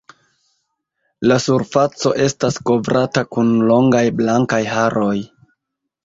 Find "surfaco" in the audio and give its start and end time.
1.43-2.13